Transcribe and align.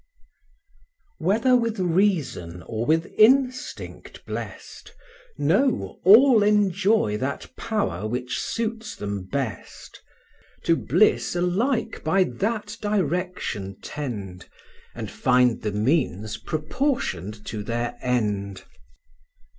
II. 0.01 1.13
Whether 1.27 1.55
with 1.55 1.77
reason, 1.79 2.63
or 2.63 2.87
with 2.87 3.13
instinct 3.19 4.25
blest, 4.25 4.95
Know, 5.37 5.99
all 6.03 6.41
enjoy 6.41 7.17
that 7.17 7.55
power 7.55 8.07
which 8.07 8.39
suits 8.39 8.95
them 8.95 9.27
best; 9.27 10.01
To 10.63 10.75
bliss 10.75 11.35
alike 11.35 12.03
by 12.03 12.23
that 12.23 12.77
direction 12.81 13.77
tend, 13.83 14.49
And 14.95 15.11
find 15.11 15.61
the 15.61 15.71
means 15.71 16.35
proportioned 16.37 17.45
to 17.45 17.61
their 17.61 17.95
end. 18.01 18.63